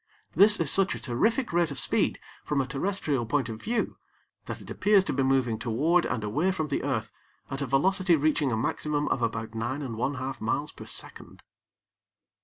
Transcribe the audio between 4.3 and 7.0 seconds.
that it appears to be moving toward and away from the